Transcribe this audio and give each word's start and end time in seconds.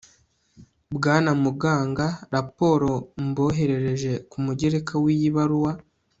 bwana 0.95 1.31
muganga, 1.43 2.05
raporo 2.35 2.89
mboherereje 3.27 4.11
ku 4.29 4.37
mugereka 4.45 4.93
w'iyi 5.03 5.29
baruwa 5.37 5.71